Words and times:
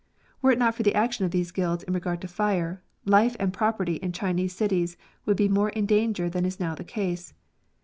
Were 0.41 0.49
it 0.49 0.57
not 0.57 0.73
for 0.73 0.81
the 0.81 0.95
action 0.95 1.25
of 1.25 1.29
these 1.29 1.51
guilds 1.51 1.83
in 1.83 1.93
regard 1.93 2.21
to 2.21 2.27
fire, 2.27 2.81
life 3.05 3.35
and 3.39 3.53
property 3.53 3.97
in 3.97 4.13
Chinese 4.13 4.55
cities 4.55 4.97
would 5.27 5.37
be 5.37 5.47
more 5.47 5.69
in 5.69 5.85
danger 5.85 6.27
than 6.27 6.43
is 6.43 6.59
now 6.59 6.73
the 6.73 6.83
case. 6.83 7.35